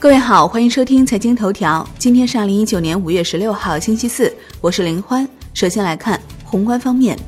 [0.00, 1.86] 各位好，欢迎收听财经头条。
[1.98, 5.28] 今天是二零一九年五月十六号，星期四，我是林欢。
[5.52, 7.18] 首先来看宏观方面，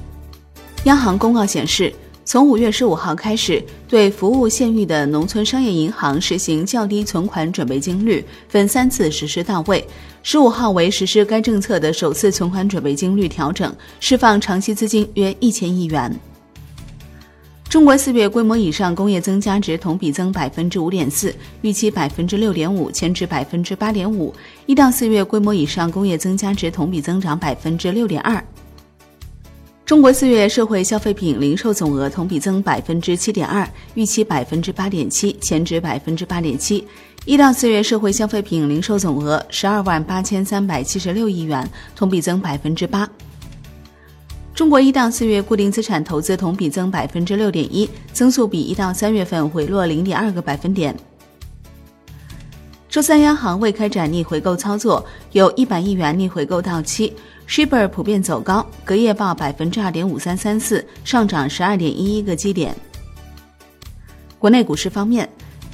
[0.85, 1.93] 央行公告显示，
[2.25, 9.87] 从五月十五号开始，对服务县域的农村商业银行实行较低存款准备金率，分三次实施到位。
[10.23, 13.71] 十五号为实施该政策的首次存款准备金率调整，
[14.01, 16.19] 释放长期资金约一千亿元。
[17.73, 24.31] 中国四月规模以上工业增加值同比增百分之五点四，预期百分之六点五，前值百分之八点五。
[24.67, 28.45] 一到四月规模以上工业增加值同比增长百分之六点二。
[29.87, 36.87] 中国四月社会消费品零售总额同比增百分之七点二，预期百分之八点七，前值百分之八点七。
[37.25, 43.09] 一到四月社会消费品零售总额十二万八千三百七十六亿元，同比增百分之八。
[44.63, 50.97] 中国一到四月固定资产投资同比增百分之六点一，增速比一到三月份回落零点二个百分点。
[52.89, 57.13] 周三央行未开展逆回购操作，有一百亿元逆回购到期
[57.49, 62.73] ，Shibor 普遍走高，隔夜报百分之二点五三三四，上涨十二点一一个基点。
[64.39, 65.29] 国内股市方面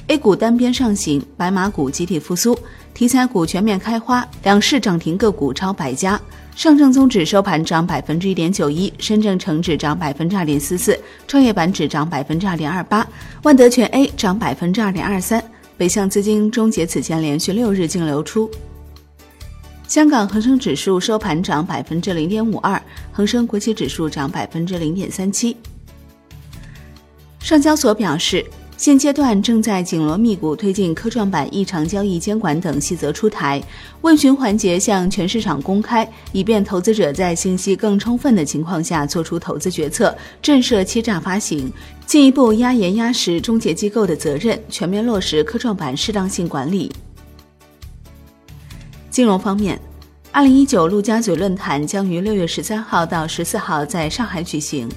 [0.07, 2.57] ，A 股单边上行，白马股集体复苏，
[2.95, 6.19] 题材股全面开花，两市涨停个股超百家。
[6.59, 13.07] 上证综指收盘涨百分之一点九一，深证成指涨百分之二点四四，创业板指涨百分之二点二八，
[13.43, 15.41] 万德全 A 涨百分之二点二三。
[15.77, 18.51] 北向资金终结此前连续六日净流出。
[19.87, 22.81] 香港恒生指数收盘涨百分之零点五二，
[23.13, 25.55] 恒生国企指数涨百分之零点三七。
[27.39, 28.45] 上交所表示。
[28.79, 33.61] 现阶段正在紧锣密鼓推进科创板异常交易监管等细则出台，
[34.03, 41.69] 问询环节向全市场公开，以便投资者在信息更充分的情况下做出投资决策，震慑欺诈发行，
[42.05, 46.89] 进一步压严压实中介机构的责任，全面落实科创板适当性管理。
[49.09, 49.77] 金融方面，
[50.31, 54.89] 二零一九陆家嘴论坛将于六月十三号到十四号在上海举行。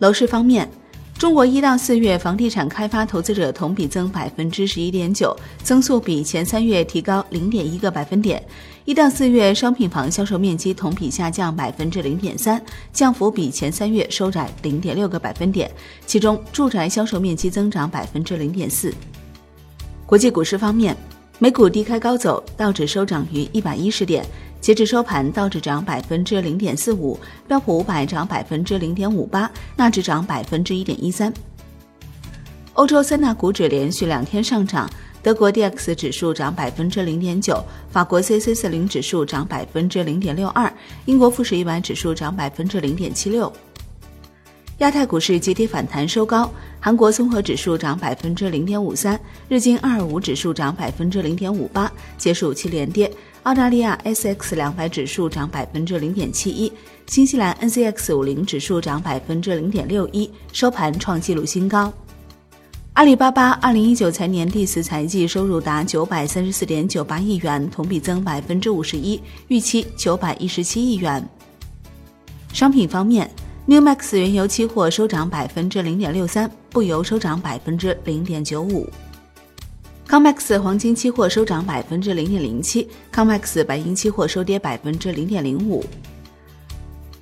[0.00, 0.70] 楼市方面。
[1.18, 8.42] 中国一到四月房地产开发投资者同比增百分之十一点九，增速比前三月提高零点一个百分点。
[8.84, 12.62] 一到四月商品房销售面积同比下降百分之零点三，
[12.92, 15.70] 降幅比前三月收窄零点六个百分点。
[16.04, 18.92] 其中住宅销售面积增长百分之零点四。
[20.04, 20.94] 国际股市方面，
[21.38, 24.24] 美股低开高走，道指收涨于一百一十点。
[24.58, 31.30] 截至收盘，道指涨百分之零点四五，标普五百涨百分之零点五八，纳指涨百分之一点一三。
[32.72, 34.90] 欧洲三大股指连续两天上涨，
[35.22, 40.72] 德国 D X 指数涨百分之零点九，法国 C C 四零指数涨百分之零点六二，
[41.04, 43.52] 英国富时一百指数涨百分之零点七六。
[44.78, 53.10] 亚太股市集体反弹收高，韩国综合指数涨百分之零点五三，日经二二五指数涨百分之零点五八，结束七连跌。
[53.44, 56.70] 澳大利亚 S X 两百指数涨百分之零点七一，
[57.06, 61.90] 新西兰 N C X 五零指数涨百分之零点六一，收盘创纪录新高。
[62.92, 71.26] 阿里巴巴二零一九财年第四财季收入达九百三十四点九八亿元，同比增百分之五十一，预期九百一十七亿元。
[72.52, 73.30] 商品方面。
[73.68, 78.88] New Max 原油期货收涨百分之零点六三，布油收涨百分之零点九五。
[80.08, 85.84] Comex 黄金期货收涨百分之零点零七，Comex 白银期货收跌百分之零点零五。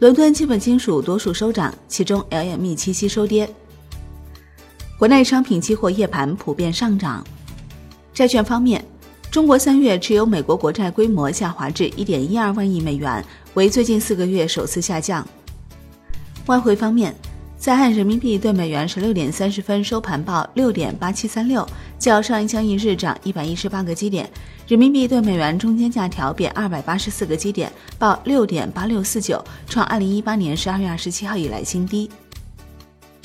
[0.01, 3.49] 伦敦基本金属多数收涨，其中 LME 七夕收跌。
[4.99, 7.27] 国内商品期货夜盘普遍上涨。
[8.13, 8.85] 债券方面，
[9.31, 15.27] 中国三月持有美国国债规模下滑至一点一二万亿美元，为最近四个月首次下降。
[16.47, 17.15] 外汇方面，
[17.57, 21.67] 在岸人民币对美元十六点三十分收盘报六点八七三六，
[21.99, 24.29] 较上一交易日涨一百一十八个基点。
[24.67, 32.11] 人民币对美元中间价调贬二百八十四个基点，报六点八六四九，创二零一八年十二月二十七号以来新低。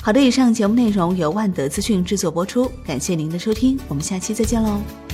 [0.02, 5.09] 好的，以上节目内容由万德资讯制作播出，感谢您的收听，我们下期再见喽。